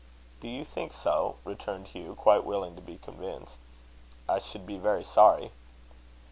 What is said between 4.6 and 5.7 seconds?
be very sorry."